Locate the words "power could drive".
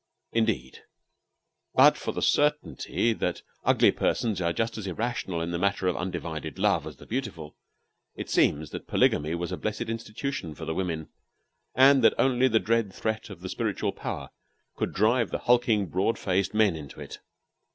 13.91-15.29